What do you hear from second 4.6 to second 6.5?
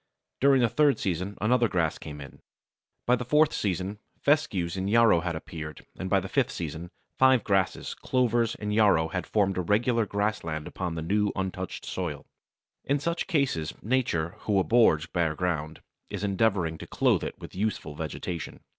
and yarrow had appeared, and by the fifth